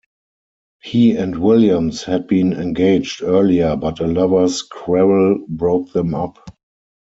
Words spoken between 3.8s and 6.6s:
a lover's quarrel broke them up.